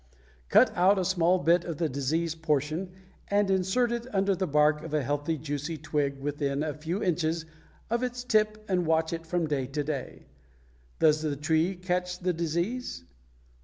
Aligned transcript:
Cut 0.49 0.75
out 0.75 0.97
a 0.97 1.05
small 1.05 1.37
bit 1.37 1.63
of 1.63 1.77
the 1.77 1.87
diseased 1.87 2.41
portion 2.41 2.89
and 3.27 3.51
insert 3.51 3.91
it 3.91 4.07
under 4.11 4.35
the 4.35 4.47
bark 4.47 4.81
of 4.81 4.95
a 4.95 5.03
healthy, 5.03 5.37
juicy 5.37 5.77
twig 5.77 6.17
within 6.19 6.63
a 6.63 6.73
few 6.73 7.03
inches 7.03 7.45
of 7.87 8.01
its 8.01 8.23
tip 8.23 8.65
and 8.67 8.87
watch 8.87 9.13
it 9.13 9.27
from 9.27 9.45
day 9.45 9.67
to 9.67 9.83
day. 9.83 10.25
Does 10.97 11.21
the 11.21 11.35
tree 11.35 11.75
catch 11.75 12.17
the 12.17 12.33
disease? 12.33 13.03